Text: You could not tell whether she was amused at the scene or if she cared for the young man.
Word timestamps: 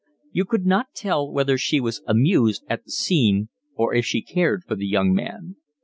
You 0.31 0.45
could 0.45 0.65
not 0.65 0.95
tell 0.95 1.31
whether 1.31 1.59
she 1.59 1.79
was 1.79 2.01
amused 2.07 2.63
at 2.67 2.83
the 2.85 2.89
scene 2.89 3.49
or 3.75 3.93
if 3.93 4.03
she 4.03 4.23
cared 4.23 4.63
for 4.63 4.73
the 4.73 4.87
young 4.87 5.13
man. 5.13 5.57